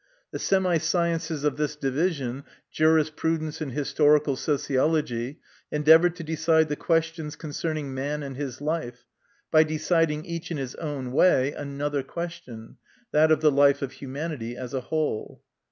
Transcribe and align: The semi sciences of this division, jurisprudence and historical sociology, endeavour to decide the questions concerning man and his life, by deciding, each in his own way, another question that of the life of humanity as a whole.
The 0.31 0.39
semi 0.39 0.79
sciences 0.79 1.43
of 1.43 1.57
this 1.57 1.75
division, 1.75 2.43
jurisprudence 2.71 3.61
and 3.61 3.71
historical 3.71 4.35
sociology, 4.35 5.39
endeavour 5.71 6.09
to 6.09 6.23
decide 6.23 6.69
the 6.69 6.75
questions 6.75 7.35
concerning 7.35 7.93
man 7.93 8.23
and 8.23 8.35
his 8.35 8.61
life, 8.61 9.05
by 9.51 9.63
deciding, 9.63 10.25
each 10.25 10.49
in 10.49 10.57
his 10.57 10.73
own 10.73 11.11
way, 11.11 11.51
another 11.53 12.01
question 12.01 12.77
that 13.11 13.31
of 13.31 13.41
the 13.41 13.51
life 13.51 13.83
of 13.83 13.91
humanity 13.91 14.57
as 14.57 14.73
a 14.73 14.81
whole. 14.81 15.43